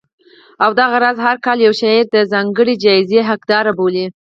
او 0.63 0.69
دغه 0.79 0.97
راز 1.03 1.17
هر 1.25 1.37
کال 1.45 1.57
یو 1.65 1.73
شاعر 1.79 2.05
د 2.13 2.17
ځانګړې 2.31 2.75
جایزې 2.85 3.19
حقدار 3.29 3.65
بولي 3.77 4.05